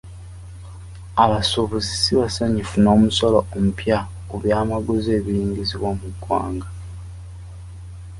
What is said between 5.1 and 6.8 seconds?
ebiyingizibwa mu ggwanga.